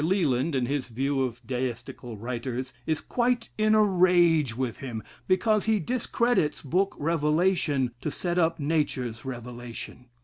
Leland, 0.03 0.55
in 0.55 0.65
his 0.65 0.87
view 0.87 1.21
of 1.21 1.45
Deistical 1.45 2.17
writers, 2.19 2.73
is 2.87 3.01
quite 3.01 3.49
in 3.55 3.75
a 3.75 3.83
rage 3.83 4.57
with 4.57 4.79
him, 4.79 5.03
because 5.27 5.65
he 5.65 5.77
discredits 5.77 6.63
Book 6.63 6.95
Revelation, 6.97 7.91
to 8.01 8.09
set 8.09 8.39
up 8.39 8.59
Nature's 8.59 9.25
Revelation. 9.25 10.07